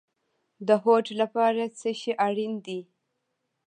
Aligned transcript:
د 0.67 0.69
هوډ 0.83 1.05
لپاره 1.21 1.61
څه 1.79 1.89
شی 1.99 2.11
اړین 2.27 2.53
دی؟ 2.65 2.79